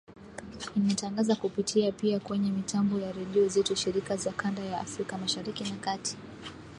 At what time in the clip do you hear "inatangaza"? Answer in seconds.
0.75-1.35